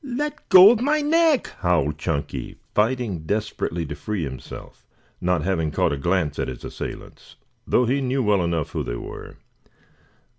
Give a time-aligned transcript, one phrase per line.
[0.03, 4.83] "Let go of my neck!" howled Chunky, fighting desperately to free himself,
[5.21, 7.35] not having caught a glance at his assailants,
[7.67, 9.35] though he knew well enough who they were.